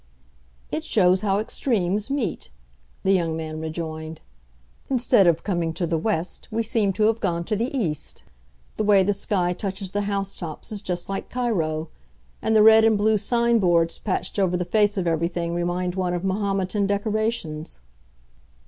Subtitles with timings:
[0.71, 2.49] "It shows how extremes meet,"
[3.03, 4.19] the young man rejoined.
[4.89, 8.23] "Instead of coming to the West we seem to have gone to the East.
[8.77, 11.89] The way the sky touches the house tops is just like Cairo;
[12.41, 16.15] and the red and blue sign boards patched over the face of everything remind one
[16.15, 17.77] of Mahometan decorations."